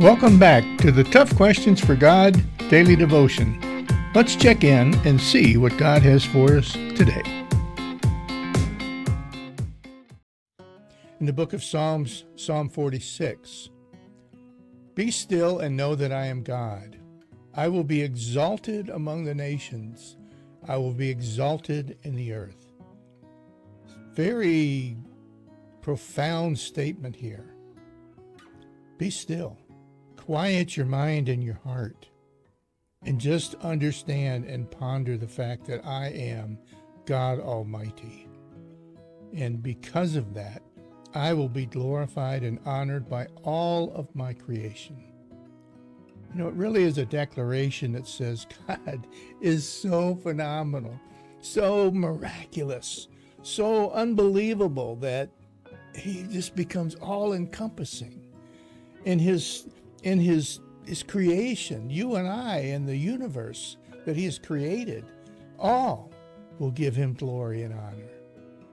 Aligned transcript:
Welcome 0.00 0.38
back 0.38 0.78
to 0.78 0.92
the 0.92 1.02
Tough 1.02 1.34
Questions 1.34 1.80
for 1.80 1.96
God 1.96 2.40
Daily 2.70 2.94
Devotion. 2.94 3.84
Let's 4.14 4.36
check 4.36 4.62
in 4.62 4.94
and 5.04 5.20
see 5.20 5.56
what 5.56 5.76
God 5.76 6.02
has 6.02 6.24
for 6.24 6.56
us 6.56 6.70
today. 6.70 7.24
In 11.18 11.26
the 11.26 11.32
book 11.32 11.52
of 11.52 11.64
Psalms, 11.64 12.26
Psalm 12.36 12.68
46 12.68 13.70
Be 14.94 15.10
still 15.10 15.58
and 15.58 15.76
know 15.76 15.96
that 15.96 16.12
I 16.12 16.26
am 16.26 16.44
God. 16.44 16.96
I 17.52 17.66
will 17.66 17.82
be 17.82 18.00
exalted 18.00 18.90
among 18.90 19.24
the 19.24 19.34
nations, 19.34 20.16
I 20.68 20.76
will 20.76 20.94
be 20.94 21.10
exalted 21.10 21.98
in 22.04 22.14
the 22.14 22.34
earth. 22.34 22.68
Very 24.12 24.96
profound 25.82 26.56
statement 26.56 27.16
here. 27.16 27.52
Be 28.96 29.10
still 29.10 29.58
quiet 30.28 30.76
your 30.76 30.84
mind 30.84 31.26
and 31.30 31.42
your 31.42 31.58
heart 31.64 32.06
and 33.02 33.18
just 33.18 33.54
understand 33.62 34.44
and 34.44 34.70
ponder 34.70 35.16
the 35.16 35.26
fact 35.26 35.64
that 35.64 35.82
I 35.86 36.08
am 36.08 36.58
God 37.06 37.40
Almighty. 37.40 38.28
And 39.32 39.62
because 39.62 40.16
of 40.16 40.34
that, 40.34 40.60
I 41.14 41.32
will 41.32 41.48
be 41.48 41.64
glorified 41.64 42.42
and 42.42 42.58
honored 42.66 43.08
by 43.08 43.28
all 43.42 43.90
of 43.94 44.14
my 44.14 44.34
creation. 44.34 45.02
You 46.34 46.40
know, 46.42 46.48
it 46.48 46.54
really 46.56 46.82
is 46.82 46.98
a 46.98 47.06
declaration 47.06 47.92
that 47.92 48.06
says 48.06 48.46
God 48.68 49.06
is 49.40 49.66
so 49.66 50.14
phenomenal, 50.14 51.00
so 51.40 51.90
miraculous, 51.90 53.08
so 53.40 53.92
unbelievable 53.92 54.94
that 54.96 55.30
he 55.94 56.24
just 56.24 56.54
becomes 56.54 56.96
all 56.96 57.32
encompassing. 57.32 58.26
In 59.06 59.18
his 59.18 59.64
in 60.02 60.18
his 60.18 60.60
his 60.84 61.02
creation, 61.02 61.90
you 61.90 62.16
and 62.16 62.26
I 62.26 62.58
and 62.58 62.88
the 62.88 62.96
universe 62.96 63.76
that 64.06 64.16
he 64.16 64.24
has 64.24 64.38
created, 64.38 65.04
all 65.58 66.10
will 66.58 66.70
give 66.70 66.96
him 66.96 67.12
glory 67.12 67.62
and 67.62 67.74
honor 67.74 68.08